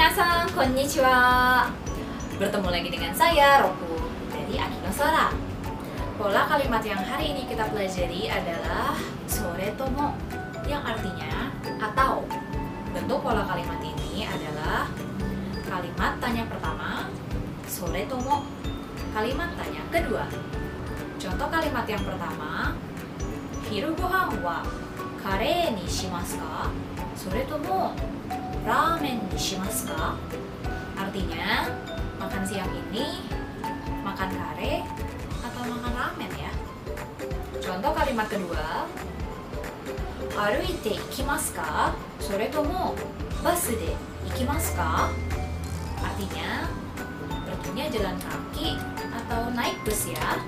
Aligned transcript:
Minasan, 0.00 0.48
konnichiwa. 0.56 1.20
Bertemu 2.40 2.72
lagi 2.72 2.88
dengan 2.88 3.12
saya, 3.12 3.68
Roku, 3.68 4.00
dari 4.32 4.56
Akino 4.56 4.88
Sora. 4.88 5.28
Pola 6.16 6.48
kalimat 6.48 6.80
yang 6.80 7.04
hari 7.04 7.36
ini 7.36 7.44
kita 7.44 7.68
pelajari 7.68 8.32
adalah 8.32 8.96
sore 9.28 9.68
tomo, 9.76 10.16
yang 10.64 10.80
artinya 10.80 11.52
atau. 11.84 12.24
Bentuk 12.96 13.20
pola 13.20 13.44
kalimat 13.44 13.76
ini 13.84 14.24
adalah 14.24 14.88
kalimat 15.68 16.16
tanya 16.16 16.48
pertama, 16.48 17.12
sore 17.68 18.08
tomo. 18.08 18.48
Kalimat 19.12 19.52
tanya 19.52 19.84
kedua. 19.92 20.24
Contoh 21.20 21.48
kalimat 21.52 21.84
yang 21.84 22.00
pertama, 22.00 22.72
hiru 23.68 23.92
gohan 24.00 24.32
wa 24.40 24.64
kare 25.20 25.76
ni 25.76 25.84
shimasu 25.84 26.40
ka? 26.40 26.72
Sore 27.12 27.44
tomo 27.44 27.92
ramen 28.60 29.16
ni 29.32 29.38
shimasu 29.38 29.69
ka? 29.90 30.14
Artinya, 30.94 31.66
makan 32.22 32.42
siang 32.46 32.70
ini 32.70 33.26
makan 34.06 34.30
kare 34.30 34.86
atau 35.42 35.62
makan 35.66 35.92
ramen 35.96 36.32
ya. 36.38 36.52
Contoh 37.58 37.92
kalimat 37.94 38.26
kedua, 38.30 38.86
aruite 40.38 40.94
ikimasu 41.10 41.58
ka? 41.58 41.94
Sore 42.22 42.46
tomo 42.54 42.94
basu 43.42 43.74
de 43.74 43.92
ikimasu 44.30 44.76
ka? 44.78 45.10
Artinya, 46.00 46.70
perginya 47.48 47.84
jalan 47.90 48.16
kaki 48.20 48.78
atau 49.10 49.50
naik 49.52 49.76
bus 49.82 50.10
ya. 50.12 50.38